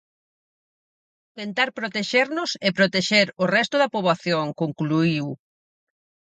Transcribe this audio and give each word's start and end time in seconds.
"Tentar 1.37 1.69
protexernos 1.79 2.49
e 2.67 2.69
protexer 2.77 3.27
o 3.43 3.45
resto 3.55 3.75
da 3.81 3.91
poboación", 3.93 4.45
concluíu. 4.61 5.27